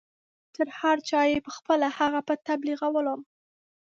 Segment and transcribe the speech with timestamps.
[0.55, 3.15] تر هر چا یې پخپله هغه په تبلیغولو.